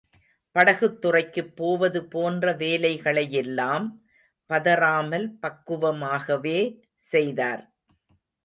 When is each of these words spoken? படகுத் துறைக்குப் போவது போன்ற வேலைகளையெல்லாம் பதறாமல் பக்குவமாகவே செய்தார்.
படகுத் 0.55 1.01
துறைக்குப் 1.01 1.55
போவது 1.55 2.05
போன்ற 2.05 2.53
வேலைகளையெல்லாம் 2.53 3.85
பதறாமல் 4.49 5.27
பக்குவமாகவே 5.41 6.59
செய்தார். 7.03 7.63